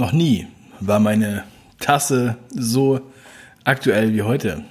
Noch 0.00 0.12
nie 0.12 0.46
war 0.80 0.98
meine 0.98 1.44
Tasse 1.78 2.38
so 2.48 3.02
aktuell 3.64 4.14
wie 4.14 4.22
heute. 4.22 4.64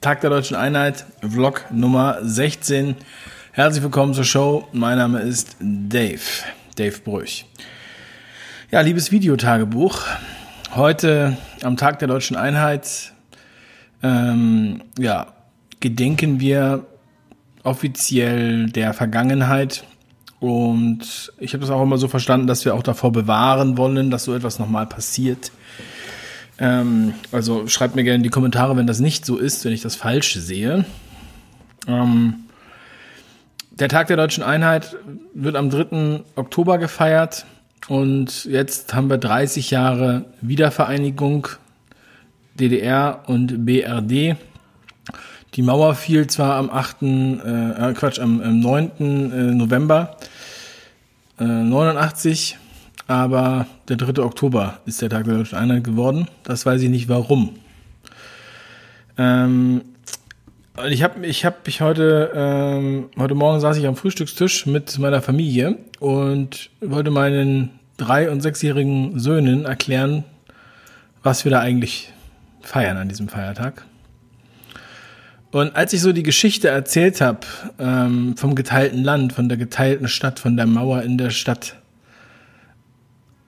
Tag 0.00 0.20
der 0.20 0.30
Deutschen 0.30 0.56
Einheit, 0.56 1.06
Vlog 1.28 1.64
Nummer 1.72 2.18
16. 2.22 2.94
Herzlich 3.50 3.82
willkommen 3.82 4.14
zur 4.14 4.22
Show. 4.22 4.68
Mein 4.70 4.98
Name 4.98 5.22
ist 5.22 5.56
Dave, 5.58 6.20
Dave 6.76 7.00
Brüch. 7.00 7.46
Ja, 8.70 8.80
liebes 8.80 9.10
Videotagebuch. 9.10 10.02
Heute 10.76 11.36
am 11.64 11.76
Tag 11.76 11.98
der 11.98 12.06
Deutschen 12.06 12.36
Einheit, 12.36 13.12
ähm, 14.04 14.84
ja, 15.00 15.32
gedenken 15.80 16.38
wir 16.38 16.86
offiziell 17.64 18.66
der 18.70 18.94
Vergangenheit 18.94 19.82
und 20.46 21.32
ich 21.38 21.54
habe 21.54 21.62
das 21.62 21.70
auch 21.70 21.82
immer 21.82 21.98
so 21.98 22.06
verstanden, 22.06 22.46
dass 22.46 22.64
wir 22.64 22.76
auch 22.76 22.84
davor 22.84 23.10
bewahren 23.10 23.76
wollen, 23.76 24.12
dass 24.12 24.22
so 24.22 24.32
etwas 24.32 24.60
nochmal 24.60 24.86
passiert. 24.86 25.50
Ähm, 26.60 27.14
also 27.32 27.66
schreibt 27.66 27.96
mir 27.96 28.04
gerne 28.04 28.18
in 28.18 28.22
die 28.22 28.28
Kommentare, 28.28 28.76
wenn 28.76 28.86
das 28.86 29.00
nicht 29.00 29.26
so 29.26 29.38
ist, 29.38 29.64
wenn 29.64 29.72
ich 29.72 29.82
das 29.82 29.96
falsch 29.96 30.34
sehe. 30.34 30.84
Ähm, 31.88 32.44
der 33.72 33.88
Tag 33.88 34.06
der 34.06 34.16
deutschen 34.16 34.44
Einheit 34.44 34.96
wird 35.34 35.56
am 35.56 35.68
3. 35.68 36.20
Oktober 36.36 36.78
gefeiert 36.78 37.44
und 37.88 38.44
jetzt 38.44 38.94
haben 38.94 39.10
wir 39.10 39.18
30 39.18 39.72
Jahre 39.72 40.26
Wiedervereinigung 40.42 41.48
DDR 42.54 43.24
und 43.26 43.66
BRD. 43.66 44.36
Die 45.54 45.62
Mauer 45.62 45.96
fiel 45.96 46.28
zwar 46.28 46.54
am 46.54 46.70
8., 46.70 47.02
äh, 47.02 47.94
Quatsch, 47.94 48.20
am, 48.20 48.40
am 48.40 48.60
9. 48.60 48.90
Äh, 49.00 49.54
November 49.54 50.16
äh, 51.38 51.44
89, 51.44 52.58
aber 53.06 53.66
der 53.88 53.96
3. 53.96 54.22
Oktober 54.22 54.78
ist 54.86 55.00
der 55.02 55.10
Tag 55.10 55.24
der 55.24 55.34
Deutschen 55.34 55.58
Einheit 55.58 55.84
geworden. 55.84 56.28
Das 56.42 56.66
weiß 56.66 56.82
ich 56.82 56.90
nicht 56.90 57.08
warum. 57.08 57.56
Ähm, 59.18 59.82
ich 60.90 61.02
habe 61.02 61.24
ich 61.26 61.44
hab 61.44 61.66
mich 61.66 61.80
heute, 61.80 62.32
ähm, 62.34 63.08
heute 63.18 63.34
Morgen 63.34 63.60
saß 63.60 63.76
ich 63.78 63.86
am 63.86 63.96
Frühstückstisch 63.96 64.66
mit 64.66 64.98
meiner 64.98 65.22
Familie 65.22 65.78
und 66.00 66.70
wollte 66.80 67.10
meinen 67.10 67.70
drei- 67.96 68.30
und 68.30 68.42
sechsjährigen 68.42 69.18
Söhnen 69.18 69.64
erklären, 69.64 70.24
was 71.22 71.44
wir 71.44 71.50
da 71.50 71.60
eigentlich 71.60 72.12
feiern 72.60 72.96
an 72.96 73.08
diesem 73.08 73.28
Feiertag. 73.28 73.84
Und 75.56 75.74
als 75.74 75.94
ich 75.94 76.02
so 76.02 76.12
die 76.12 76.22
Geschichte 76.22 76.68
erzählt 76.68 77.22
habe 77.22 77.40
ähm, 77.78 78.36
vom 78.36 78.54
geteilten 78.54 79.02
Land, 79.02 79.32
von 79.32 79.48
der 79.48 79.56
geteilten 79.56 80.06
Stadt, 80.06 80.38
von 80.38 80.54
der 80.54 80.66
Mauer 80.66 81.00
in 81.00 81.16
der 81.16 81.30
Stadt 81.30 81.76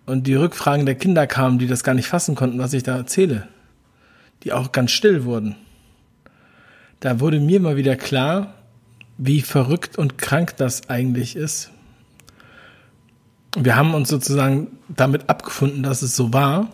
und 0.06 0.26
die 0.26 0.34
Rückfragen 0.34 0.86
der 0.86 0.94
Kinder 0.94 1.26
kamen, 1.26 1.58
die 1.58 1.66
das 1.66 1.84
gar 1.84 1.92
nicht 1.92 2.08
fassen 2.08 2.34
konnten, 2.34 2.60
was 2.60 2.72
ich 2.72 2.82
da 2.82 2.96
erzähle, 2.96 3.46
die 4.42 4.54
auch 4.54 4.72
ganz 4.72 4.92
still 4.92 5.24
wurden, 5.24 5.54
da 7.00 7.20
wurde 7.20 7.40
mir 7.40 7.60
mal 7.60 7.76
wieder 7.76 7.94
klar, 7.94 8.54
wie 9.18 9.42
verrückt 9.42 9.98
und 9.98 10.16
krank 10.16 10.56
das 10.56 10.88
eigentlich 10.88 11.36
ist. 11.36 11.70
Wir 13.54 13.76
haben 13.76 13.92
uns 13.92 14.08
sozusagen 14.08 14.68
damit 14.88 15.28
abgefunden, 15.28 15.82
dass 15.82 16.00
es 16.00 16.16
so 16.16 16.32
war 16.32 16.70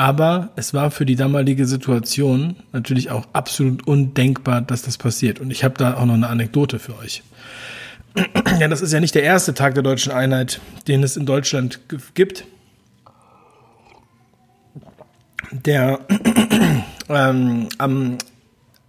aber 0.00 0.48
es 0.56 0.72
war 0.72 0.90
für 0.90 1.04
die 1.04 1.14
damalige 1.14 1.66
Situation 1.66 2.56
natürlich 2.72 3.10
auch 3.10 3.26
absolut 3.34 3.86
undenkbar, 3.86 4.62
dass 4.62 4.80
das 4.80 4.96
passiert. 4.96 5.40
Und 5.40 5.50
ich 5.50 5.62
habe 5.62 5.74
da 5.76 5.98
auch 5.98 6.06
noch 6.06 6.14
eine 6.14 6.28
Anekdote 6.28 6.78
für 6.78 6.96
euch. 6.96 7.22
Ja, 8.58 8.66
das 8.68 8.80
ist 8.80 8.94
ja 8.94 9.00
nicht 9.00 9.14
der 9.14 9.24
erste 9.24 9.52
Tag 9.52 9.74
der 9.74 9.82
deutschen 9.82 10.10
Einheit, 10.10 10.60
den 10.88 11.02
es 11.02 11.18
in 11.18 11.26
Deutschland 11.26 11.80
gibt. 12.14 12.46
Der, 15.52 16.00
ähm, 17.10 17.68
ähm, 17.78 18.18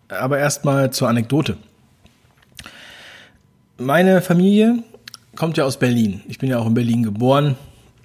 aber 0.07 0.39
erstmal 0.39 0.91
zur 0.91 1.09
Anekdote. 1.09 1.57
Meine 3.77 4.21
Familie 4.21 4.81
kommt 5.35 5.57
ja 5.57 5.66
aus 5.66 5.77
Berlin. 5.77 6.21
Ich 6.29 6.39
bin 6.39 6.50
ja 6.50 6.57
auch 6.57 6.67
in 6.67 6.73
Berlin 6.73 7.03
geboren, 7.03 7.57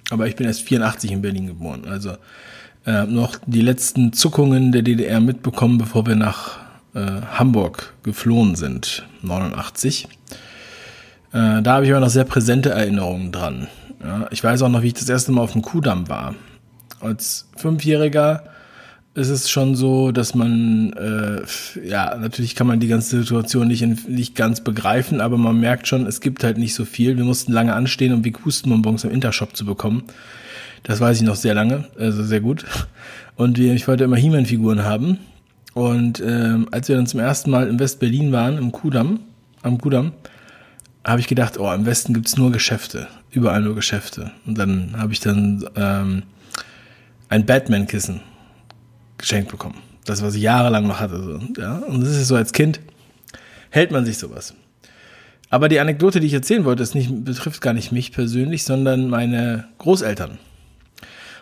aber 0.09 0.27
ich 0.27 0.35
bin 0.35 0.45
erst 0.45 0.63
84 0.63 1.13
in 1.13 1.21
Berlin 1.21 1.47
geboren. 1.47 1.85
Also 1.87 2.17
äh, 2.87 3.05
noch 3.05 3.35
die 3.45 3.61
letzten 3.61 4.13
Zuckungen 4.13 4.71
der 4.71 4.81
DDR 4.81 5.19
mitbekommen, 5.19 5.77
bevor 5.77 6.07
wir 6.07 6.15
nach 6.15 6.57
äh, 6.95 7.21
Hamburg 7.33 7.93
geflohen 8.01 8.55
sind, 8.55 9.05
89. 9.21 10.07
Äh, 11.33 11.61
da 11.61 11.65
habe 11.65 11.85
ich 11.85 11.91
aber 11.91 11.99
noch 11.99 12.09
sehr 12.09 12.23
präsente 12.23 12.69
Erinnerungen 12.69 13.31
dran. 13.31 13.67
Ja, 14.01 14.27
ich 14.31 14.43
weiß 14.43 14.61
auch 14.61 14.69
noch, 14.69 14.83
wie 14.83 14.87
ich 14.87 14.93
das 14.93 15.09
erste 15.09 15.31
Mal 15.33 15.41
auf 15.41 15.51
dem 15.51 15.61
Kudamm 15.61 16.07
war. 16.07 16.35
Als 17.01 17.49
Fünfjähriger 17.57 18.43
ist 19.17 19.29
es 19.29 19.49
schon 19.49 19.75
so, 19.75 20.11
dass 20.11 20.35
man, 20.35 20.93
äh, 20.93 21.41
ja, 21.83 22.15
natürlich 22.17 22.53
kann 22.53 22.67
man 22.67 22.79
die 22.79 22.87
ganze 22.87 23.19
Situation 23.19 23.67
nicht, 23.67 23.81
in, 23.81 23.97
nicht 24.07 24.35
ganz 24.35 24.61
begreifen, 24.61 25.21
aber 25.21 25.39
man 25.39 25.59
merkt 25.59 25.87
schon, 25.87 26.05
es 26.05 26.21
gibt 26.21 26.43
halt 26.43 26.59
nicht 26.59 26.75
so 26.75 26.85
viel. 26.85 27.17
Wir 27.17 27.23
mussten 27.23 27.51
lange 27.51 27.73
anstehen, 27.73 28.13
um 28.13 28.23
wie 28.23 28.33
Hustenbonbons 28.45 29.05
im 29.05 29.09
Intershop 29.09 29.57
zu 29.57 29.65
bekommen. 29.65 30.03
Das 30.83 31.01
weiß 31.01 31.17
ich 31.17 31.23
noch 31.23 31.35
sehr 31.35 31.55
lange, 31.55 31.85
also 31.97 32.23
sehr 32.23 32.41
gut. 32.41 32.65
Und 33.35 33.57
ich 33.57 33.87
wollte 33.87 34.03
immer 34.03 34.17
He-Man-Figuren 34.17 34.83
haben. 34.83 35.17
Und 35.73 36.21
ähm, 36.23 36.67
als 36.69 36.87
wir 36.87 36.95
dann 36.95 37.07
zum 37.07 37.19
ersten 37.19 37.49
Mal 37.49 37.67
in 37.67 37.79
West-Berlin 37.79 38.31
waren, 38.31 38.59
im 38.59 38.71
Kudamm, 38.71 39.21
am 39.63 39.79
Kudamm, 39.79 40.11
habe 41.03 41.21
ich 41.21 41.27
gedacht, 41.27 41.59
oh, 41.59 41.73
im 41.73 41.87
Westen 41.87 42.13
gibt's 42.13 42.37
nur 42.37 42.51
Geschäfte, 42.51 43.07
überall 43.31 43.61
nur 43.61 43.73
Geschäfte. 43.73 44.29
Und 44.45 44.59
dann 44.59 44.93
habe 44.95 45.11
ich 45.11 45.21
dann 45.21 45.65
ähm, 45.75 46.23
ein 47.29 47.47
Batman-Kissen 47.47 48.21
geschenkt 49.17 49.51
bekommen. 49.51 49.75
Das, 50.05 50.21
was 50.21 50.35
ich 50.35 50.41
jahrelang 50.41 50.87
noch 50.87 50.99
hatte. 50.99 51.21
So, 51.21 51.61
ja? 51.61 51.77
Und 51.79 52.01
das 52.01 52.11
ist 52.11 52.27
so 52.27 52.35
als 52.35 52.53
Kind, 52.53 52.79
hält 53.69 53.91
man 53.91 54.05
sich 54.05 54.17
sowas. 54.17 54.53
Aber 55.49 55.69
die 55.69 55.79
Anekdote, 55.79 56.19
die 56.19 56.27
ich 56.27 56.33
erzählen 56.33 56.65
wollte, 56.65 56.83
ist 56.83 56.95
nicht, 56.95 57.23
betrifft 57.23 57.61
gar 57.61 57.73
nicht 57.73 57.91
mich 57.91 58.11
persönlich, 58.11 58.63
sondern 58.63 59.09
meine 59.09 59.65
Großeltern. 59.77 60.37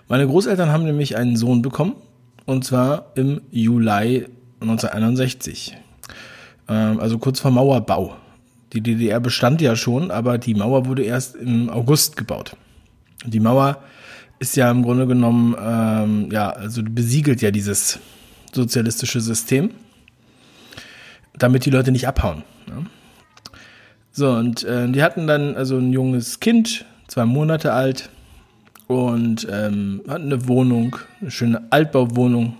Meine 0.07 0.27
Großeltern 0.27 0.69
haben 0.69 0.83
nämlich 0.83 1.17
einen 1.17 1.35
Sohn 1.35 1.61
bekommen, 1.63 1.95
und 2.45 2.63
zwar 2.63 3.11
im 3.15 3.41
Juli 3.49 4.27
1961. 4.61 5.75
Ähm, 6.69 6.99
also 6.99 7.17
kurz 7.17 7.39
vor 7.39 7.51
Mauerbau. 7.51 8.15
Die 8.73 8.81
DDR 8.81 9.19
bestand 9.19 9.61
ja 9.61 9.75
schon, 9.75 10.11
aber 10.11 10.37
die 10.37 10.53
Mauer 10.53 10.85
wurde 10.85 11.03
erst 11.03 11.35
im 11.35 11.69
August 11.69 12.17
gebaut. 12.17 12.55
Die 13.25 13.39
Mauer 13.39 13.81
ist 14.39 14.55
ja 14.55 14.69
im 14.69 14.83
Grunde 14.83 15.07
genommen, 15.07 15.55
ähm, 15.59 16.29
ja, 16.31 16.49
also 16.49 16.81
besiegelt 16.83 17.41
ja 17.41 17.51
dieses 17.51 17.99
sozialistische 18.53 19.21
System, 19.21 19.71
damit 21.37 21.65
die 21.65 21.69
Leute 21.69 21.91
nicht 21.91 22.07
abhauen. 22.07 22.43
Ne? 22.67 22.85
So, 24.11 24.31
und 24.31 24.63
äh, 24.63 24.89
die 24.89 25.03
hatten 25.03 25.27
dann 25.27 25.55
also 25.55 25.77
ein 25.77 25.91
junges 25.91 26.39
Kind, 26.39 26.85
zwei 27.07 27.25
Monate 27.25 27.73
alt, 27.73 28.09
und 28.87 29.47
ähm, 29.51 30.01
hatten 30.07 30.31
eine 30.31 30.47
Wohnung, 30.47 30.97
eine 31.21 31.31
schöne 31.31 31.61
Altbauwohnung 31.71 32.55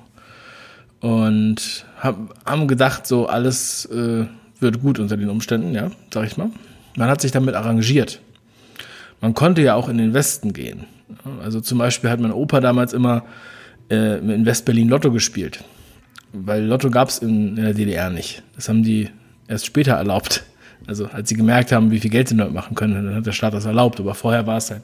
und 0.99 1.85
hab, 1.99 2.17
haben 2.45 2.67
gedacht, 2.67 3.05
so 3.05 3.27
alles 3.27 3.85
äh, 3.85 4.25
wird 4.59 4.81
gut 4.81 4.99
unter 4.99 5.17
den 5.17 5.29
Umständen, 5.29 5.73
ja, 5.73 5.91
sag 6.13 6.25
ich 6.25 6.37
mal. 6.37 6.49
Man 6.97 7.09
hat 7.09 7.21
sich 7.21 7.31
damit 7.31 7.55
arrangiert. 7.55 8.21
Man 9.21 9.33
konnte 9.33 9.61
ja 9.61 9.75
auch 9.75 9.89
in 9.89 9.97
den 9.97 10.13
Westen 10.13 10.53
gehen. 10.53 10.85
Also 11.43 11.61
zum 11.61 11.77
Beispiel 11.77 12.09
hat 12.09 12.19
mein 12.19 12.31
Opa 12.31 12.59
damals 12.59 12.93
immer 12.93 13.23
äh, 13.89 14.17
in 14.17 14.45
Westberlin 14.45 14.89
Lotto 14.89 15.11
gespielt. 15.11 15.63
Weil 16.33 16.63
Lotto 16.65 16.89
gab 16.89 17.09
es 17.09 17.19
in, 17.19 17.57
in 17.57 17.63
der 17.63 17.73
DDR 17.73 18.09
nicht. 18.09 18.43
Das 18.55 18.67
haben 18.69 18.83
die 18.83 19.09
erst 19.47 19.65
später 19.65 19.93
erlaubt. 19.93 20.43
Also 20.87 21.05
als 21.07 21.29
sie 21.29 21.35
gemerkt 21.35 21.71
haben, 21.71 21.91
wie 21.91 21.99
viel 21.99 22.11
Geld 22.11 22.29
sie 22.29 22.37
damit 22.37 22.53
machen 22.53 22.75
können, 22.75 23.05
dann 23.05 23.15
hat 23.15 23.25
der 23.25 23.31
Staat 23.31 23.53
das 23.53 23.65
erlaubt. 23.65 23.99
Aber 23.99 24.13
vorher 24.13 24.45
war 24.45 24.57
es 24.57 24.71
halt 24.71 24.83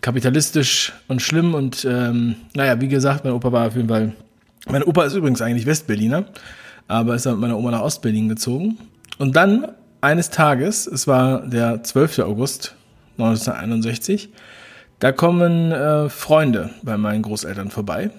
kapitalistisch 0.00 0.92
und 1.08 1.22
schlimm. 1.22 1.54
Und 1.54 1.84
ähm, 1.88 2.36
naja, 2.54 2.80
wie 2.80 2.88
gesagt, 2.88 3.24
mein 3.24 3.32
Opa 3.32 3.50
war 3.50 3.66
auf 3.68 3.76
jeden 3.76 3.88
Fall. 3.88 4.12
Mein 4.68 4.82
Opa 4.82 5.04
ist 5.04 5.14
übrigens 5.14 5.42
eigentlich 5.42 5.66
Westberliner, 5.66 6.26
aber 6.88 7.14
ist 7.14 7.26
dann 7.26 7.34
mit 7.34 7.42
meiner 7.42 7.58
Oma 7.58 7.70
nach 7.70 7.82
Ostberlin 7.82 8.28
gezogen. 8.28 8.78
Und 9.18 9.36
dann 9.36 9.66
eines 10.00 10.30
Tages, 10.30 10.86
es 10.86 11.06
war 11.06 11.46
der 11.46 11.82
12. 11.82 12.20
August 12.20 12.74
1961, 13.18 14.30
da 14.98 15.12
kommen 15.12 15.72
äh, 15.72 16.08
Freunde 16.08 16.70
bei 16.82 16.96
meinen 16.96 17.22
Großeltern 17.22 17.70
vorbei. 17.70 18.10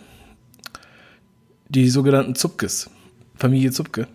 Die 1.69 1.89
sogenannten 1.89 2.35
Zupkes, 2.35 2.89
Familie 3.35 3.71
Zupke. 3.71 4.07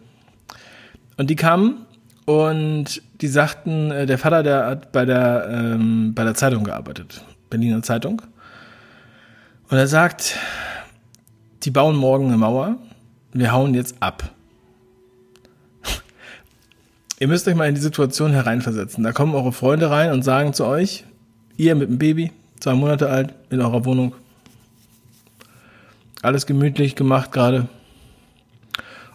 Und 1.16 1.30
die 1.30 1.36
kamen 1.36 1.86
und 2.26 3.02
die 3.20 3.28
sagten, 3.28 3.90
äh, 3.90 4.06
der 4.06 4.18
Vater, 4.18 4.42
der 4.42 4.66
hat 4.66 4.92
bei 4.92 5.04
der, 5.04 5.48
ähm, 5.50 6.14
bei 6.14 6.24
der 6.24 6.34
Zeitung 6.34 6.64
gearbeitet. 6.64 7.24
Berliner 7.48 7.82
Zeitung. 7.82 8.22
Und 9.68 9.78
er 9.78 9.86
sagt, 9.86 10.36
die 11.62 11.70
bauen 11.70 11.96
morgen 11.96 12.26
eine 12.26 12.36
Mauer, 12.36 12.76
wir 13.32 13.52
hauen 13.52 13.74
jetzt 13.74 13.96
ab. 14.00 14.30
Ihr 17.18 17.28
müsst 17.28 17.46
euch 17.48 17.54
mal 17.54 17.68
in 17.68 17.74
die 17.74 17.80
Situation 17.80 18.32
hereinversetzen. 18.32 19.04
Da 19.04 19.12
kommen 19.12 19.34
eure 19.34 19.52
Freunde 19.52 19.90
rein 19.90 20.12
und 20.12 20.22
sagen 20.22 20.52
zu 20.52 20.64
euch, 20.66 21.04
ihr 21.56 21.74
mit 21.74 21.88
dem 21.88 21.98
Baby, 21.98 22.32
zwei 22.60 22.74
Monate 22.74 23.08
alt, 23.08 23.34
in 23.50 23.60
eurer 23.60 23.84
Wohnung, 23.84 24.14
alles 26.22 26.46
gemütlich 26.46 26.94
gemacht 26.94 27.32
gerade. 27.32 27.68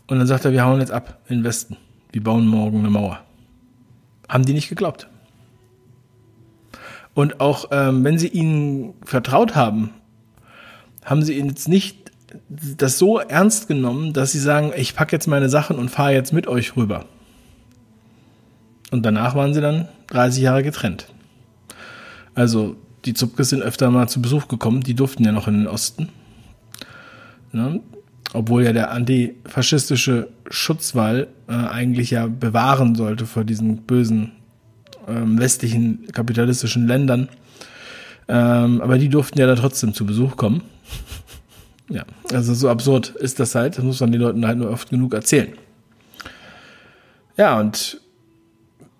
Und 0.07 0.19
dann 0.19 0.27
sagt 0.27 0.45
er, 0.45 0.51
wir 0.51 0.65
hauen 0.65 0.79
jetzt 0.79 0.91
ab 0.91 1.19
in 1.27 1.37
den 1.37 1.43
Westen. 1.43 1.77
Wir 2.11 2.23
bauen 2.23 2.47
morgen 2.47 2.79
eine 2.79 2.89
Mauer. 2.89 3.21
Haben 4.27 4.45
die 4.45 4.53
nicht 4.53 4.69
geglaubt. 4.69 5.07
Und 7.13 7.39
auch 7.39 7.65
ähm, 7.71 8.03
wenn 8.03 8.19
sie 8.19 8.27
ihnen 8.27 8.93
vertraut 9.03 9.55
haben, 9.55 9.91
haben 11.03 11.23
sie 11.23 11.39
jetzt 11.39 11.67
nicht 11.67 12.11
das 12.49 12.97
so 12.97 13.19
ernst 13.19 13.67
genommen, 13.67 14.11
dass 14.11 14.31
sie 14.31 14.39
sagen, 14.39 14.73
ich 14.75 14.95
packe 14.95 15.15
jetzt 15.15 15.27
meine 15.27 15.49
Sachen 15.49 15.77
und 15.77 15.89
fahre 15.89 16.13
jetzt 16.13 16.33
mit 16.33 16.47
euch 16.47 16.75
rüber. 16.75 17.05
Und 18.91 19.03
danach 19.05 19.35
waren 19.35 19.53
sie 19.53 19.61
dann 19.61 19.87
30 20.07 20.43
Jahre 20.43 20.63
getrennt. 20.63 21.07
Also 22.33 22.75
die 23.05 23.13
Zupkes 23.13 23.49
sind 23.49 23.61
öfter 23.61 23.89
mal 23.91 24.07
zu 24.09 24.21
Besuch 24.21 24.47
gekommen, 24.47 24.81
die 24.81 24.95
durften 24.95 25.23
ja 25.23 25.31
noch 25.31 25.47
in 25.47 25.59
den 25.59 25.67
Osten. 25.67 26.09
Ne? 27.51 27.81
Obwohl 28.33 28.63
ja 28.63 28.73
der 28.73 28.91
antifaschistische 28.91 30.27
Schutzwall 30.49 31.27
äh, 31.47 31.53
eigentlich 31.53 32.11
ja 32.11 32.27
bewahren 32.27 32.95
sollte 32.95 33.25
vor 33.25 33.43
diesen 33.43 33.77
bösen 33.83 34.31
ähm, 35.07 35.39
westlichen 35.39 36.07
kapitalistischen 36.11 36.87
Ländern. 36.87 37.29
Ähm, 38.27 38.81
aber 38.81 38.97
die 38.97 39.09
durften 39.09 39.39
ja 39.39 39.45
da 39.45 39.55
trotzdem 39.55 39.93
zu 39.93 40.05
Besuch 40.05 40.35
kommen. 40.35 40.63
ja, 41.89 42.03
also 42.33 42.53
so 42.53 42.69
absurd 42.69 43.09
ist 43.09 43.39
das 43.39 43.55
halt. 43.55 43.77
Das 43.77 43.85
muss 43.85 43.99
man 43.99 44.11
den 44.11 44.21
Leuten 44.21 44.45
halt 44.45 44.57
nur 44.57 44.71
oft 44.71 44.89
genug 44.89 45.13
erzählen. 45.13 45.53
Ja, 47.37 47.59
und 47.59 48.01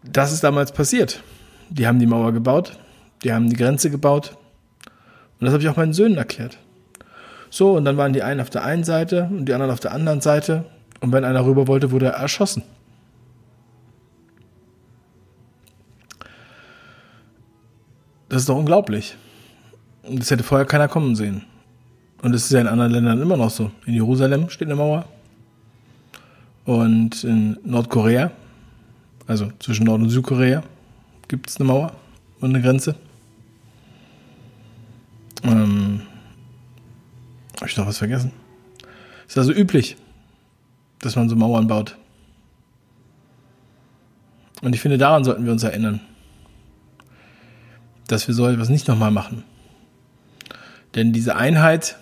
das 0.04 0.31
ist 0.31 0.44
damals 0.44 0.72
passiert. 0.72 1.24
Die 1.69 1.88
haben 1.88 2.00
die 2.00 2.06
Mauer 2.06 2.31
gebaut, 2.31 2.78
die 3.24 3.34
haben 3.34 3.50
die 3.50 3.56
Grenze 3.56 3.90
gebaut. 3.90 4.38
Und 5.40 5.46
das 5.46 5.54
habe 5.54 5.64
ich 5.64 5.70
auch 5.70 5.78
meinen 5.78 5.94
Söhnen 5.94 6.18
erklärt. 6.18 6.58
So, 7.50 7.74
und 7.74 7.86
dann 7.86 7.98
waren 7.98 8.14
die 8.14 8.24
einen 8.24 8.42
auf 8.42 8.50
der 8.50 8.64
einen 8.64 8.84
Seite 8.84 9.30
und 9.32 9.46
die 9.46 9.54
anderen 9.54 9.72
auf 9.72 9.80
der 9.80 9.94
anderen 9.94 10.22
Seite. 10.22 10.66
Und 11.02 11.12
wenn 11.12 11.24
einer 11.24 11.46
rüber 11.46 11.68
wollte, 11.68 11.92
wurde 11.92 12.08
er 12.08 12.14
erschossen. 12.14 12.64
Das 18.30 18.42
ist 18.42 18.50
doch 18.50 18.58
unglaublich. 18.58 19.16
Das 20.10 20.32
hätte 20.32 20.44
vorher 20.44 20.66
keiner 20.66 20.88
kommen 20.88 21.16
sehen. 21.16 21.44
Und 22.22 22.34
es 22.34 22.46
ist 22.46 22.52
ja 22.52 22.62
in 22.62 22.68
anderen 22.68 22.92
Ländern 22.92 23.22
immer 23.22 23.38
noch 23.38 23.50
so. 23.50 23.72
In 23.86 23.94
Jerusalem 23.94 24.50
steht 24.50 24.68
eine 24.68 24.76
Mauer. 24.76 25.06
Und 26.66 27.24
in 27.24 27.58
Nordkorea, 27.64 28.32
also 29.28 29.52
zwischen 29.60 29.86
Nord- 29.86 30.02
und 30.02 30.10
Südkorea, 30.10 30.64
gibt 31.28 31.50
es 31.50 31.58
eine 31.58 31.68
Mauer 31.68 31.94
und 32.40 32.50
eine 32.50 32.62
Grenze. 32.62 32.96
Ähm, 35.45 36.01
Habe 37.57 37.69
ich 37.69 37.77
noch 37.77 37.88
was 37.88 37.97
vergessen? 37.97 38.31
Ist 39.27 39.38
also 39.38 39.51
üblich, 39.51 39.97
dass 41.00 41.15
man 41.15 41.30
so 41.30 41.36
Mauern 41.36 41.68
baut. 41.68 41.97
Und 44.62 44.74
ich 44.74 44.81
finde, 44.81 44.97
daran 44.97 45.24
sollten 45.24 45.45
wir 45.45 45.51
uns 45.51 45.63
erinnern 45.63 46.01
dass 48.07 48.27
wir 48.27 48.36
so 48.36 48.47
etwas 48.47 48.69
nicht 48.69 48.88
nochmal 48.88 49.12
machen. 49.12 49.44
Denn 50.94 51.12
diese 51.12 51.36
Einheit 51.36 51.97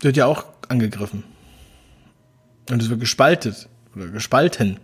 wird 0.00 0.16
ja 0.16 0.26
auch 0.26 0.44
angegriffen. 0.68 1.24
Und 2.70 2.82
es 2.82 2.90
wird 2.90 3.00
gespaltet 3.00 3.68
oder 3.94 4.08
gespalten. 4.08 4.78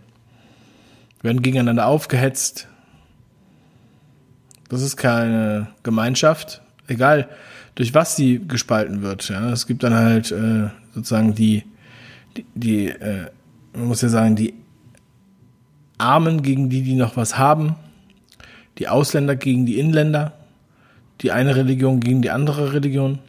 Wir 1.21 1.29
werden 1.29 1.41
gegeneinander 1.41 1.87
aufgehetzt. 1.87 2.67
Das 4.69 4.81
ist 4.81 4.97
keine 4.97 5.67
Gemeinschaft, 5.83 6.61
egal 6.87 7.27
durch 7.75 7.93
was 7.93 8.15
sie 8.15 8.41
gespalten 8.47 9.01
wird. 9.01 9.29
Ja, 9.29 9.51
es 9.51 9.67
gibt 9.67 9.83
dann 9.83 9.93
halt 9.93 10.31
äh, 10.31 10.69
sozusagen 10.93 11.35
die, 11.35 11.63
die, 12.35 12.45
die 12.55 12.87
äh, 12.87 13.27
man 13.73 13.87
muss 13.87 14.01
ja 14.01 14.09
sagen, 14.09 14.35
die 14.35 14.55
Armen 15.97 16.41
gegen 16.41 16.69
die, 16.69 16.81
die 16.81 16.95
noch 16.95 17.17
was 17.17 17.37
haben 17.37 17.75
die 18.77 18.87
Ausländer 18.87 19.35
gegen 19.35 19.65
die 19.65 19.79
Inländer, 19.79 20.33
die 21.21 21.31
eine 21.31 21.55
Religion 21.55 21.99
gegen 21.99 22.21
die 22.21 22.29
andere 22.29 22.73
Religion, 22.73 23.19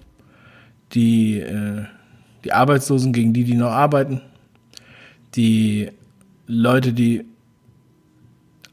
die, 0.92 1.40
äh, 1.40 1.84
die 2.44 2.52
Arbeitslosen 2.52 3.12
gegen 3.12 3.32
die, 3.32 3.44
die 3.44 3.54
noch 3.54 3.70
arbeiten, 3.70 4.20
die 5.34 5.90
Leute, 6.46 6.92
die 6.92 7.24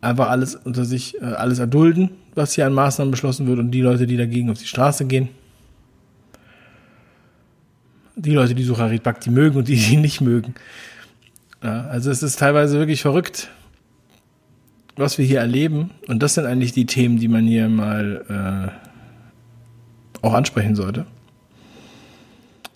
einfach 0.02 0.30
alles 0.30 0.56
unter 0.56 0.86
sich, 0.86 1.20
äh, 1.22 1.26
alles 1.26 1.60
erdulden, 1.60 2.12
was 2.36 2.54
hier 2.54 2.66
an 2.66 2.74
Maßnahmen 2.74 3.12
beschlossen 3.12 3.48
wird, 3.48 3.60
und 3.60 3.72
die 3.72 3.82
Leute, 3.82 4.06
die 4.06 4.18
dagegen 4.18 4.50
auf 4.50 4.60
die 4.60 4.68
Straße 4.68 5.06
gehen. 5.06 5.30
Die 8.16 8.32
Leute, 8.32 8.56
die 8.56 8.64
Sucharit 8.64 9.04
Bhakti 9.04 9.30
mögen 9.30 9.58
und 9.58 9.68
die, 9.68 9.76
die 9.76 9.98
nicht 9.98 10.22
mögen. 10.22 10.56
Ja, 11.64 11.88
also 11.88 12.12
es 12.12 12.22
ist 12.22 12.38
teilweise 12.40 12.78
wirklich 12.78 13.02
verrückt, 13.02 13.50
was 14.98 15.18
wir 15.18 15.26
hier 15.26 15.40
erleben, 15.40 15.92
und 16.08 16.22
das 16.22 16.36
sind 16.36 16.46
eigentlich 16.46 16.74
die 16.74 16.86
Themen, 16.86 17.18
die 17.18 17.28
man 17.28 17.46
hier 17.46 17.68
mal 17.68 18.72
äh, 20.22 20.26
auch 20.26 20.34
ansprechen 20.34 20.76
sollte. 20.76 21.06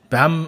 Wir 0.09 0.19
haben, 0.19 0.47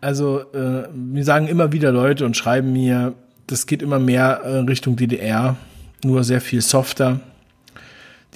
also 0.00 0.40
äh, 0.52 0.88
mir 0.88 1.24
sagen 1.24 1.48
immer 1.48 1.72
wieder 1.72 1.92
Leute 1.92 2.24
und 2.24 2.36
schreiben 2.36 2.72
mir, 2.72 3.14
das 3.46 3.66
geht 3.66 3.82
immer 3.82 3.98
mehr 3.98 4.40
äh, 4.44 4.58
Richtung 4.60 4.96
DDR, 4.96 5.56
nur 6.04 6.24
sehr 6.24 6.40
viel 6.40 6.60
softer. 6.60 7.20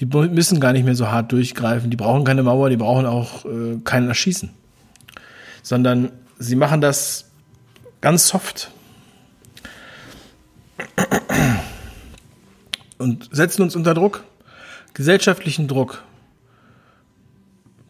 Die 0.01 0.07
müssen 0.07 0.61
gar 0.61 0.73
nicht 0.73 0.85
mehr 0.85 0.95
so 0.95 1.09
hart 1.09 1.33
durchgreifen, 1.33 1.91
die 1.91 1.97
brauchen 1.97 2.25
keine 2.25 2.43
Mauer, 2.43 2.71
die 2.71 2.77
brauchen 2.77 3.05
auch 3.05 3.45
äh, 3.45 3.79
keinen 3.83 4.09
Erschießen, 4.09 4.51
sondern 5.63 6.11
sie 6.39 6.55
machen 6.55 6.81
das 6.81 7.25
ganz 8.01 8.29
soft 8.29 8.71
und 12.99 13.29
setzen 13.33 13.63
uns 13.63 13.75
unter 13.75 13.95
Druck, 13.95 14.25
gesellschaftlichen 14.95 15.67
Druck, 15.67 16.03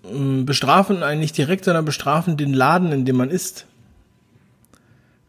ähm, 0.05 0.47
bestrafen 0.47 1.03
einen 1.03 1.21
nicht 1.21 1.37
direkt, 1.37 1.65
sondern 1.65 1.85
bestrafen 1.85 2.37
den 2.37 2.55
Laden, 2.55 2.93
in 2.93 3.05
dem 3.05 3.17
man 3.17 3.31
ist. 3.31 3.67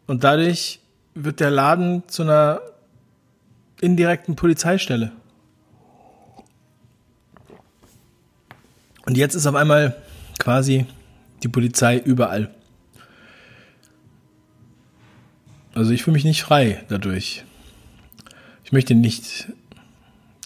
Und 0.07 0.23
dadurch 0.23 0.79
wird 1.13 1.39
der 1.39 1.51
Laden 1.51 2.03
zu 2.07 2.23
einer 2.23 2.61
indirekten 3.81 4.35
Polizeistelle. 4.35 5.11
Und 9.05 9.17
jetzt 9.17 9.35
ist 9.35 9.47
auf 9.47 9.55
einmal 9.55 9.95
quasi 10.37 10.85
die 11.43 11.47
Polizei 11.47 11.97
überall. 11.97 12.53
Also 15.73 15.91
ich 15.91 16.03
fühle 16.03 16.15
mich 16.15 16.25
nicht 16.25 16.43
frei 16.43 16.83
dadurch. 16.89 17.43
Ich 18.63 18.71
möchte 18.71 18.95
nicht 18.95 19.47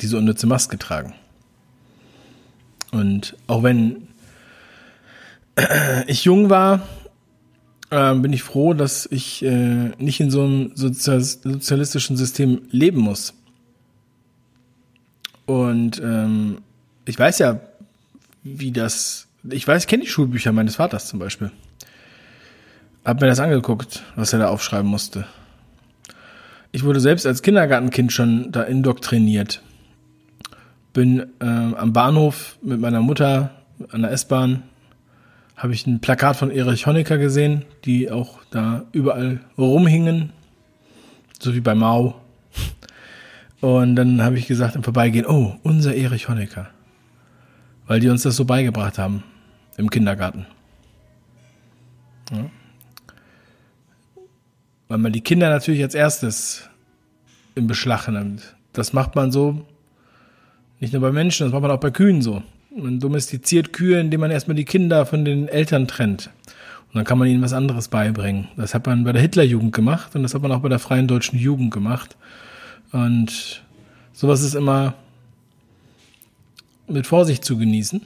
diese 0.02 0.18
unnütze 0.18 0.48
Maske 0.48 0.78
tragen. 0.78 1.14
Und 2.92 3.36
auch 3.48 3.64
wenn 3.64 4.08
ich 6.08 6.24
jung 6.24 6.50
war, 6.50 6.88
äh, 7.94 8.16
bin 8.16 8.34
ich 8.34 8.44
froh, 8.44 8.74
dass 8.74 9.08
ich 9.12 9.44
äh, 9.44 9.92
nicht 9.98 10.20
in 10.20 10.32
so 10.32 10.44
einem 10.44 10.72
sozialistischen 10.76 12.18
System 12.18 12.62
leben 12.72 13.00
muss. 13.00 13.34
Und 15.46 16.02
ähm, 16.02 16.60
ich 17.06 17.18
weiß 17.18 17.40
ja, 17.40 17.60
wie 18.44 18.72
das. 18.72 19.28
Ich 19.50 19.68
weiß, 19.68 19.88
kenne 19.88 20.04
die 20.04 20.10
Schulbücher 20.10 20.52
meines 20.52 20.76
Vaters 20.76 21.08
zum 21.08 21.20
Beispiel. 21.20 21.52
Hab 23.04 23.20
mir 23.20 23.28
das 23.28 23.40
angeguckt, 23.40 24.04
was 24.16 24.32
er 24.32 24.40
da 24.40 24.48
aufschreiben 24.48 24.90
musste. 24.90 25.26
Ich 26.72 26.84
wurde 26.84 27.02
selbst 27.02 27.26
als 27.26 27.42
Kindergartenkind 27.42 28.14
schon 28.14 28.52
da 28.52 28.64
indoktriniert 28.64 29.62
bin 30.94 31.22
äh, 31.40 31.46
am 31.46 31.92
Bahnhof 31.92 32.58
mit 32.62 32.80
meiner 32.80 33.02
Mutter 33.02 33.52
an 33.90 34.04
der 34.04 34.12
S-Bahn, 34.12 34.64
habe 35.56 35.74
ich 35.74 35.86
ein 35.86 36.00
Plakat 36.00 36.36
von 36.36 36.52
Erich 36.52 36.88
Honecker 36.88 37.18
gesehen, 37.18 37.66
die 37.86 38.12
auch 38.12 38.40
da 38.52 38.86
überall 38.92 39.40
rumhingen, 39.58 40.32
so 41.40 41.54
wie 41.54 41.62
bei 41.62 41.76
Mao. 41.76 42.16
Und 43.62 43.96
dann 43.96 44.22
habe 44.22 44.38
ich 44.38 44.48
gesagt 44.48 44.76
im 44.76 44.84
Vorbeigehen, 44.84 45.26
oh, 45.26 45.56
unser 45.64 45.96
Erich 45.96 46.28
Honecker. 46.28 46.70
Weil 47.88 48.00
die 48.00 48.10
uns 48.10 48.24
das 48.24 48.36
so 48.36 48.46
beigebracht 48.46 48.98
haben 48.98 49.24
im 49.78 49.90
Kindergarten. 49.90 50.46
Ja. 52.32 52.50
Weil 54.88 54.98
man 54.98 55.14
die 55.14 55.22
Kinder 55.22 55.50
natürlich 55.50 55.82
als 55.82 55.96
erstes 55.96 56.70
im 57.56 57.68
Beschlag 57.68 58.08
nimmt. 58.08 58.56
Das 58.74 58.94
macht 58.94 59.16
man 59.16 59.32
so, 59.32 59.66
nicht 60.80 60.92
nur 60.92 61.02
bei 61.02 61.12
Menschen, 61.12 61.46
das 61.46 61.54
macht 61.54 61.62
man 61.62 61.72
auch 61.72 61.80
bei 61.80 61.92
Kühen 61.92 62.22
so. 62.22 62.44
Man 62.76 63.00
domestiziert 63.00 63.72
Kühe, 63.74 64.00
indem 64.00 64.22
man 64.22 64.32
erstmal 64.32 64.56
die 64.56 64.66
Kinder 64.66 65.06
von 65.06 65.26
den 65.26 65.48
Eltern 65.48 65.88
trennt. 65.88 66.30
Und 66.88 66.96
dann 66.96 67.06
kann 67.06 67.18
man 67.18 67.28
ihnen 67.28 67.42
was 67.42 67.54
anderes 67.54 67.88
beibringen. 67.88 68.48
Das 68.56 68.74
hat 68.74 68.86
man 68.86 69.04
bei 69.04 69.12
der 69.12 69.22
Hitlerjugend 69.22 69.74
gemacht 69.74 70.16
und 70.16 70.24
das 70.24 70.34
hat 70.34 70.42
man 70.42 70.52
auch 70.52 70.62
bei 70.62 70.70
der 70.70 70.80
Freien 70.80 71.08
Deutschen 71.08 71.38
Jugend 71.38 71.74
gemacht. 71.74 72.16
Und 72.92 73.64
sowas 74.12 74.42
ist 74.42 74.56
immer 74.56 74.94
mit 76.88 77.08
Vorsicht 77.08 77.44
zu 77.44 77.58
genießen. 77.58 78.02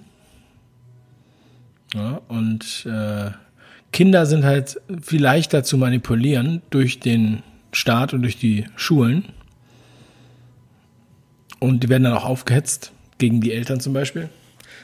Ja, 1.94 2.22
und 2.28 2.86
äh, 2.86 3.32
Kinder 3.92 4.26
sind 4.26 4.44
halt 4.44 4.80
viel 5.02 5.22
leichter 5.22 5.64
zu 5.64 5.78
manipulieren 5.78 6.62
durch 6.70 7.00
den 7.00 7.44
Staat 7.72 8.14
und 8.14 8.22
durch 8.22 8.38
die 8.38 8.66
Schulen. 8.76 9.26
Und 11.60 11.84
die 11.84 11.90
werden 11.90 12.04
dann 12.04 12.14
auch 12.14 12.26
aufgehetzt 12.26 12.92
gegen 13.18 13.42
die 13.42 13.54
Eltern 13.54 13.80
zum 13.80 13.94
Beispiel. 13.94 14.30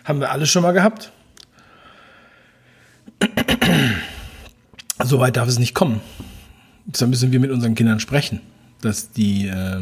Haben 0.03 0.19
wir 0.19 0.31
alles 0.31 0.49
schon 0.49 0.63
mal 0.63 0.71
gehabt. 0.71 1.11
so 5.03 5.19
weit 5.19 5.37
darf 5.37 5.47
es 5.47 5.59
nicht 5.59 5.73
kommen. 5.73 6.01
Deshalb 6.85 7.09
müssen 7.09 7.31
wir 7.31 7.39
mit 7.39 7.51
unseren 7.51 7.75
Kindern 7.75 7.99
sprechen, 7.99 8.41
dass 8.81 9.11
die, 9.11 9.47
äh, 9.47 9.81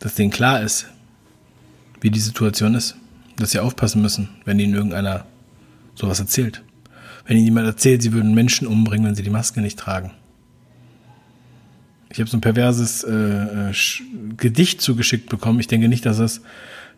dass 0.00 0.14
denen 0.14 0.30
klar 0.30 0.62
ist, 0.62 0.86
wie 2.00 2.10
die 2.10 2.20
Situation 2.20 2.74
ist, 2.74 2.96
dass 3.36 3.50
sie 3.50 3.58
aufpassen 3.58 4.00
müssen, 4.00 4.30
wenn 4.44 4.58
ihnen 4.58 4.74
irgendeiner 4.74 5.26
sowas 5.94 6.20
erzählt. 6.20 6.62
Wenn 7.26 7.36
ihnen 7.36 7.46
jemand 7.46 7.66
erzählt, 7.66 8.02
sie 8.02 8.12
würden 8.12 8.34
Menschen 8.34 8.66
umbringen, 8.66 9.06
wenn 9.06 9.14
sie 9.14 9.22
die 9.22 9.30
Maske 9.30 9.60
nicht 9.60 9.78
tragen. 9.78 10.12
Ich 12.10 12.20
habe 12.20 12.30
so 12.30 12.38
ein 12.38 12.40
perverses 12.40 13.04
äh, 13.04 13.70
äh 13.70 13.72
Gedicht 14.38 14.80
zugeschickt 14.80 15.28
bekommen. 15.28 15.60
Ich 15.60 15.66
denke 15.66 15.88
nicht, 15.88 16.06
dass 16.06 16.18
es 16.18 16.40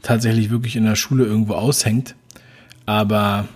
tatsächlich 0.02 0.50
wirklich 0.50 0.76
in 0.76 0.85
der 0.85 0.97
Schule 0.97 1.25
irgendwo 1.25 1.54
aushängt, 1.54 2.14
aber 2.87 3.49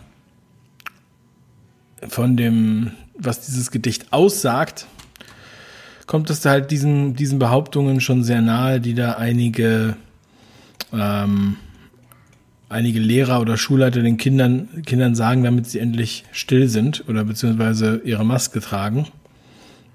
von 2.08 2.36
dem, 2.36 2.92
was 3.16 3.46
dieses 3.46 3.70
Gedicht 3.70 4.12
aussagt, 4.12 4.86
kommt 6.06 6.30
es 6.30 6.44
halt 6.44 6.70
diesen, 6.70 7.14
diesen 7.14 7.38
Behauptungen 7.38 8.00
schon 8.00 8.24
sehr 8.24 8.42
nahe, 8.42 8.80
die 8.80 8.94
da 8.94 9.12
einige, 9.12 9.96
ähm, 10.92 11.56
einige 12.68 13.00
Lehrer 13.00 13.40
oder 13.40 13.56
Schulleiter 13.56 14.02
den 14.02 14.16
Kindern, 14.16 14.82
Kindern 14.84 15.14
sagen, 15.14 15.42
damit 15.44 15.66
sie 15.66 15.78
endlich 15.78 16.24
still 16.32 16.68
sind 16.68 17.08
oder 17.08 17.24
beziehungsweise 17.24 18.02
ihre 18.04 18.24
Maske 18.24 18.60
tragen. 18.60 19.06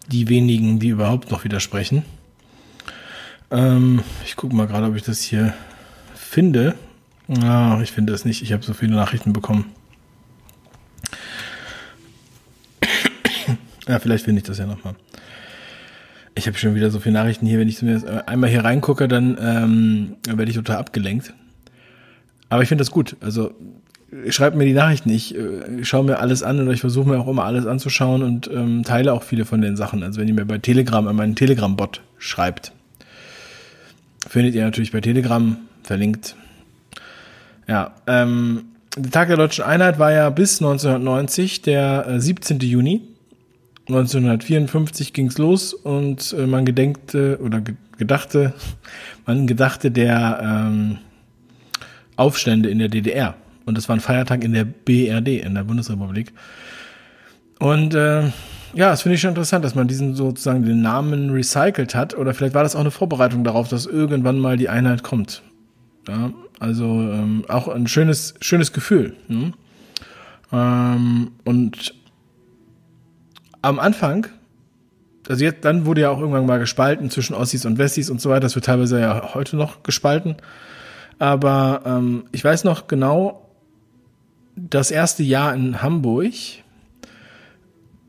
Die 0.07 0.27
wenigen, 0.27 0.79
die 0.79 0.89
überhaupt 0.89 1.29
noch 1.29 1.43
widersprechen. 1.43 2.03
Ähm, 3.51 4.01
ich 4.25 4.35
gucke 4.35 4.55
mal 4.55 4.65
gerade, 4.65 4.87
ob 4.87 4.95
ich 4.95 5.03
das 5.03 5.21
hier 5.21 5.53
finde. 6.29 6.75
Ah, 7.41 7.79
ich 7.81 7.91
finde 7.91 8.13
es 8.13 8.25
nicht. 8.25 8.41
Ich 8.41 8.53
habe 8.53 8.63
so 8.63 8.73
viele 8.73 8.95
Nachrichten 8.95 9.33
bekommen. 9.33 9.65
ja, 13.87 13.99
vielleicht 13.99 14.25
finde 14.25 14.39
ich 14.39 14.47
das 14.47 14.57
ja 14.57 14.65
nochmal. 14.65 14.95
Ich 16.35 16.47
habe 16.47 16.57
schon 16.57 16.75
wieder 16.75 16.91
so 16.91 16.99
viele 16.99 17.13
Nachrichten 17.13 17.45
hier. 17.45 17.59
Wenn 17.59 17.67
ich 17.67 17.83
einmal 18.27 18.49
hier 18.49 18.63
reingucke, 18.63 19.07
dann 19.07 19.37
ähm, 19.41 20.15
werde 20.27 20.49
ich 20.49 20.55
total 20.55 20.77
abgelenkt. 20.77 21.33
Aber 22.49 22.63
ich 22.63 22.69
finde 22.69 22.83
das 22.83 22.91
gut. 22.91 23.17
Also 23.21 23.53
schreibt 24.29 24.55
mir 24.55 24.65
die 24.65 24.73
Nachrichten. 24.73 25.09
Ich 25.09 25.35
äh, 25.35 25.83
schaue 25.83 26.05
mir 26.05 26.19
alles 26.19 26.43
an 26.43 26.59
und 26.59 26.71
ich 26.71 26.81
versuche 26.81 27.09
mir 27.09 27.19
auch 27.19 27.27
immer 27.27 27.45
alles 27.45 27.65
anzuschauen 27.65 28.23
und 28.23 28.49
ähm, 28.53 28.83
teile 28.83 29.13
auch 29.13 29.23
viele 29.23 29.45
von 29.45 29.61
den 29.61 29.75
Sachen. 29.75 30.03
Also 30.03 30.19
wenn 30.19 30.27
ihr 30.27 30.33
mir 30.33 30.45
bei 30.45 30.59
Telegram 30.59 31.07
an 31.07 31.15
meinen 31.15 31.35
Telegram-Bot 31.35 32.01
schreibt, 32.17 32.71
findet 34.29 34.53
ihr 34.53 34.63
natürlich 34.63 34.91
bei 34.91 35.01
Telegram 35.01 35.57
verlinkt. 35.83 36.35
Ja, 37.67 37.95
ähm, 38.07 38.65
der 38.95 39.11
Tag 39.11 39.27
der 39.27 39.37
Deutschen 39.37 39.65
Einheit 39.65 39.97
war 39.97 40.11
ja 40.11 40.29
bis 40.29 40.61
1990 40.61 41.63
der 41.63 42.07
äh, 42.07 42.21
17. 42.21 42.59
Juni. 42.59 43.01
1954 43.87 45.13
ging's 45.13 45.39
los 45.39 45.73
und 45.73 46.33
äh, 46.33 46.45
man 46.45 46.63
gedenkte 46.63 47.39
oder 47.43 47.61
gedachte, 47.97 48.53
man 49.25 49.47
gedachte 49.47 49.89
der 49.89 50.39
ähm, 50.43 50.99
Aufstände 52.15 52.69
in 52.69 52.77
der 52.77 52.89
DDR. 52.89 53.33
Und 53.65 53.77
das 53.77 53.89
war 53.89 53.95
ein 53.95 53.99
Feiertag 53.99 54.43
in 54.43 54.53
der 54.53 54.65
BRD, 54.65 55.43
in 55.43 55.55
der 55.55 55.63
Bundesrepublik. 55.63 56.33
Und 57.59 57.95
äh, 57.95 58.29
ja, 58.73 58.89
das 58.89 59.01
finde 59.01 59.15
ich 59.15 59.21
schon 59.21 59.29
interessant, 59.29 59.65
dass 59.65 59.75
man 59.75 59.87
diesen 59.87 60.15
sozusagen 60.15 60.63
den 60.63 60.81
Namen 60.81 61.29
recycelt 61.29 61.95
hat. 61.95 62.15
Oder 62.15 62.33
vielleicht 62.33 62.53
war 62.53 62.63
das 62.63 62.75
auch 62.75 62.81
eine 62.81 62.91
Vorbereitung 62.91 63.43
darauf, 63.43 63.67
dass 63.67 63.85
irgendwann 63.85 64.39
mal 64.39 64.57
die 64.57 64.69
Einheit 64.69 65.03
kommt. 65.03 65.41
Ja, 66.07 66.31
also 66.59 66.85
ähm, 66.85 67.45
auch 67.47 67.67
ein 67.67 67.87
schönes, 67.87 68.35
schönes 68.41 68.73
Gefühl. 68.73 69.15
Ne? 69.27 69.53
Ähm, 70.51 71.31
und 71.45 71.93
am 73.61 73.79
Anfang, 73.79 74.27
also 75.27 75.43
jetzt, 75.43 75.65
dann 75.65 75.85
wurde 75.85 76.01
ja 76.01 76.09
auch 76.09 76.19
irgendwann 76.19 76.45
mal 76.45 76.59
gespalten 76.59 77.09
zwischen 77.09 77.35
Ossis 77.35 77.65
und 77.65 77.77
Wessis 77.77 78.09
und 78.09 78.21
so 78.21 78.29
weiter. 78.29 78.41
Das 78.41 78.55
wird 78.55 78.65
teilweise 78.65 78.99
ja 78.99 79.33
heute 79.33 79.57
noch 79.57 79.83
gespalten. 79.83 80.35
Aber 81.19 81.81
ähm, 81.85 82.23
ich 82.31 82.43
weiß 82.43 82.63
noch 82.63 82.87
genau, 82.87 83.49
das 84.55 84.91
erste 84.91 85.23
Jahr 85.23 85.53
in 85.53 85.81
Hamburg, 85.81 86.33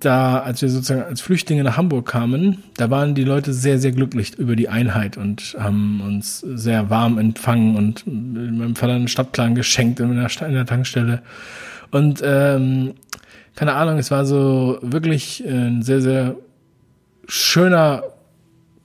da, 0.01 0.41
als 0.41 0.63
wir 0.63 0.69
sozusagen 0.69 1.03
als 1.03 1.21
Flüchtlinge 1.21 1.63
nach 1.63 1.77
Hamburg 1.77 2.09
kamen, 2.09 2.63
da 2.77 2.91
waren 2.91 3.15
die 3.15 3.25
Leute 3.25 3.53
sehr, 3.53 3.79
sehr 3.79 3.93
glücklich 3.93 4.35
über 4.39 4.57
die 4.57 4.69
Einheit 4.69 5.17
und 5.17 5.57
haben 5.59 6.01
uns 6.01 6.41
sehr 6.41 6.91
warm 6.91 7.19
empfangen 7.19 7.77
und 7.77 8.07
meinem 8.07 8.77
Vater 8.77 8.95
einen 8.95 9.09
Stadtplan 9.09 9.55
geschenkt 9.55 10.01
in 10.01 10.15
der, 10.17 10.67
Tankstelle. 10.67 11.23
Und 11.91 12.23
ähm, 12.25 12.95
keine 13.55 13.75
Ahnung, 13.75 13.99
es 13.99 14.11
war 14.11 14.25
so 14.25 14.79
wirklich 14.83 15.45
ein 15.47 15.83
sehr, 15.83 16.01
sehr 16.01 16.37
schöner 17.27 18.03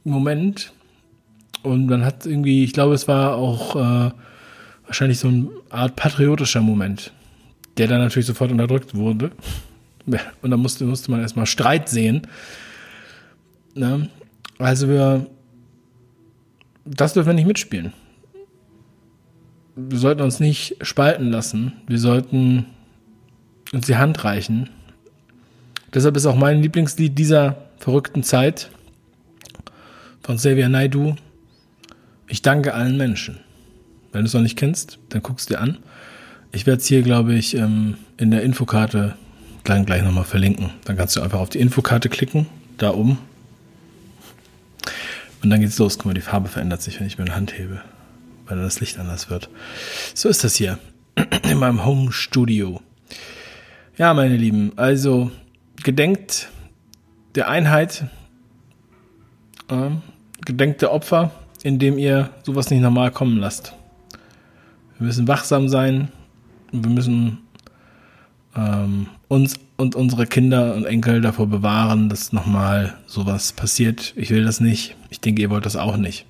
Moment. 0.03 0.74
Und 1.63 1.88
man 1.88 2.05
hat 2.05 2.25
irgendwie, 2.25 2.63
ich 2.63 2.74
glaube, 2.74 2.93
es 2.93 3.07
war 3.07 3.36
auch 3.36 3.75
äh, 3.75 4.12
wahrscheinlich 4.86 5.19
so 5.19 5.29
eine 5.29 5.48
Art 5.69 5.95
patriotischer 5.95 6.62
Moment, 6.62 7.12
der 7.77 7.88
dann 7.88 8.01
natürlich 8.01 8.27
sofort 8.27 8.51
unterdrückt 8.51 8.95
wurde. 8.95 9.31
Und 10.41 10.51
da 10.51 10.57
musste, 10.57 10.85
musste 10.85 11.12
man 11.12 11.21
erstmal 11.21 11.45
Streit 11.45 11.89
sehen. 11.89 12.27
Ne? 13.74 14.09
Also 14.59 14.88
wir, 14.88 15.27
das 16.85 17.13
dürfen 17.13 17.27
wir 17.27 17.33
nicht 17.33 17.47
mitspielen. 17.47 17.93
Wir 19.75 19.97
sollten 19.97 20.21
uns 20.21 20.39
nicht 20.39 20.77
spalten 20.81 21.31
lassen. 21.31 21.74
Wir 21.88 22.00
sollten 22.00 22.67
uns 23.74 23.88
die 23.88 23.97
Hand 23.97 24.24
reichen. 24.24 24.69
Deshalb 25.93 26.15
ist 26.15 26.25
auch 26.25 26.35
mein 26.35 26.62
Lieblingslied 26.62 27.17
dieser 27.17 27.57
verrückten 27.77 28.24
Zeit 28.24 28.69
von 30.24 30.38
Xavier 30.38 30.69
Naidu. 30.69 31.15
Ich 32.27 32.41
danke 32.41 32.74
allen 32.74 32.97
Menschen. 32.97 33.39
Wenn 34.12 34.21
du 34.21 34.27
es 34.27 34.33
noch 34.33 34.41
nicht 34.41 34.57
kennst, 34.57 35.00
dann 35.09 35.21
guckst 35.21 35.50
dir 35.50 35.59
an. 35.59 35.77
Ich 36.51 36.65
werde 36.65 36.79
es 36.79 36.88
hier, 36.88 37.01
glaube 37.01 37.33
ich, 37.35 37.55
ähm, 37.55 37.97
in 38.17 38.31
der 38.31 38.43
Infokarte 38.43 39.15
dann 39.65 39.86
gleich 39.86 40.03
nochmal 40.03 40.24
verlinken. 40.24 40.72
Dann 40.86 40.98
kannst 40.98 41.15
du 41.15 41.22
einfach 41.22 41.39
auf 41.39 41.50
die 41.50 41.60
Infokarte 41.60 42.10
klicken, 42.10 42.48
da 42.77 42.93
oben. 42.93 43.17
Und 45.43 45.50
dann 45.50 45.62
geht's 45.62 45.77
los. 45.77 45.98
Guck 45.98 46.07
mal, 46.07 46.13
die 46.13 46.22
Farbe 46.22 46.48
verändert 46.48 46.81
sich, 46.81 47.00
wenn 47.00 47.07
ich 47.07 47.17
meine 47.17 47.36
Hand 47.36 47.57
hebe, 47.57 47.81
weil 48.48 48.57
das 48.57 48.79
Licht 48.79 49.00
anders 49.00 49.29
wird. 49.29 49.50
So 50.13 50.29
ist 50.29 50.43
das 50.43 50.55
hier 50.55 50.79
in 51.43 51.57
meinem 51.57 51.86
Home 51.86 52.12
Studio. 52.12 52.81
Ja, 53.98 54.13
meine 54.13 54.38
Lieben, 54.38 54.74
also 54.75 55.31
gedenkt 55.84 56.50
der 57.36 57.48
Einheit, 57.48 58.05
äh, 59.69 59.91
gedenkt 60.45 60.81
der 60.81 60.91
Opfer, 60.91 61.31
indem 61.63 61.98
ihr 61.98 62.29
sowas 62.43 62.69
nicht 62.69 62.81
normal 62.81 63.12
kommen 63.12 63.38
lasst. 63.38 63.74
Wir 64.98 65.07
müssen 65.07 65.27
wachsam 65.27 65.69
sein 65.69 66.10
wir 66.84 66.89
müssen 66.89 67.39
ähm, 68.55 69.07
uns 69.27 69.55
und 69.77 69.96
unsere 69.96 70.27
Kinder 70.27 70.75
und 70.75 70.86
Enkel 70.86 71.22
davor 71.22 71.48
bewahren, 71.48 72.10
dass 72.10 72.32
nochmal 72.32 72.98
sowas 73.08 73.53
passiert. 73.53 74.13
Ich 74.15 74.29
will 74.29 74.44
das 74.44 74.60
nicht. 74.60 74.96
Ich 75.10 75.20
denke, 75.20 75.41
ihr 75.41 75.50
wollt 75.50 75.65
das 75.65 75.75
auch 75.75 75.98
nicht. 75.98 76.25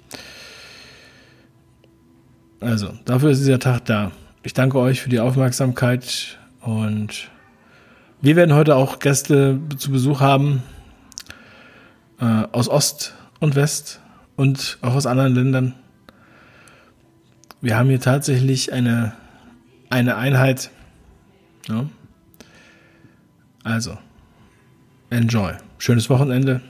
Also, 2.59 2.89
dafür 3.05 3.31
ist 3.31 3.39
dieser 3.39 3.59
Tag 3.59 3.85
da. 3.85 4.11
Ich 4.43 4.53
danke 4.53 4.79
euch 4.79 5.01
für 5.01 5.09
die 5.09 5.19
Aufmerksamkeit 5.19 6.37
und 6.61 7.29
wir 8.21 8.35
werden 8.35 8.55
heute 8.55 8.75
auch 8.75 8.99
Gäste 8.99 9.59
zu 9.77 9.91
Besuch 9.91 10.21
haben 10.21 10.63
äh, 12.19 12.43
aus 12.51 12.69
Ost 12.69 13.13
und 13.39 13.55
West 13.55 13.99
und 14.35 14.77
auch 14.81 14.95
aus 14.95 15.05
anderen 15.05 15.35
Ländern. 15.35 15.73
Wir 17.61 17.77
haben 17.77 17.89
hier 17.89 17.99
tatsächlich 17.99 18.73
eine, 18.73 19.13
eine 19.89 20.15
Einheit. 20.15 20.69
Ja. 21.67 21.85
Also, 23.65 23.97
enjoy. 25.09 25.53
Schönes 25.79 26.07
Wochenende. 26.11 26.61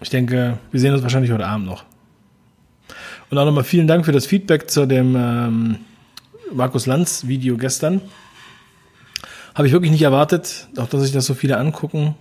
Ich 0.00 0.08
denke, 0.08 0.58
wir 0.72 0.80
sehen 0.80 0.94
uns 0.94 1.02
wahrscheinlich 1.02 1.30
heute 1.30 1.46
Abend 1.46 1.66
noch. 1.66 1.84
Und 3.28 3.36
auch 3.36 3.44
nochmal 3.44 3.64
vielen 3.64 3.86
Dank 3.86 4.06
für 4.06 4.12
das 4.12 4.24
Feedback 4.24 4.70
zu 4.70 4.86
dem 4.86 5.14
ähm, 5.14 5.76
Markus 6.54 6.86
Lanz 6.86 7.26
Video 7.26 7.58
gestern. 7.58 8.00
Habe 9.54 9.66
ich 9.66 9.74
wirklich 9.74 9.92
nicht 9.92 10.02
erwartet, 10.02 10.68
auch 10.78 10.88
dass 10.88 11.02
sich 11.02 11.12
das 11.12 11.26
so 11.26 11.34
viele 11.34 11.58
angucken. 11.58 12.14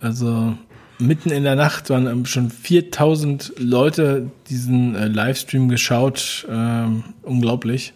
Also 0.00 0.58
mitten 0.98 1.30
in 1.30 1.44
der 1.44 1.54
Nacht 1.54 1.90
waren 1.90 2.26
schon 2.26 2.50
4000 2.50 3.52
Leute 3.58 4.32
diesen 4.48 4.96
äh, 4.96 5.06
Livestream 5.06 5.68
geschaut. 5.68 6.44
Ähm, 6.50 7.04
unglaublich. 7.22 7.94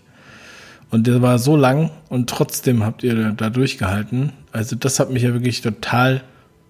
Und 0.90 1.06
der 1.06 1.20
war 1.20 1.38
so 1.38 1.56
lang 1.56 1.90
und 2.08 2.30
trotzdem 2.30 2.84
habt 2.84 3.02
ihr 3.02 3.32
da 3.32 3.50
durchgehalten. 3.50 4.32
Also 4.52 4.74
das 4.74 4.98
hat 4.98 5.10
mich 5.10 5.22
ja 5.22 5.32
wirklich 5.32 5.60
total 5.60 6.22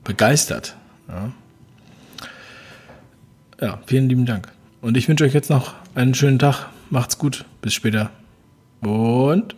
begeistert. 0.02 0.76
Ja, 1.08 1.32
ja 3.60 3.78
vielen 3.86 4.08
lieben 4.08 4.26
Dank. 4.26 4.52
Und 4.80 4.96
ich 4.96 5.08
wünsche 5.08 5.24
euch 5.24 5.34
jetzt 5.34 5.50
noch 5.50 5.74
einen 5.94 6.14
schönen 6.14 6.38
Tag. 6.38 6.66
Macht's 6.90 7.18
gut. 7.18 7.44
Bis 7.62 7.74
später. 7.74 8.10
Und 8.80 9.54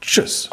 tschüss. 0.00 0.50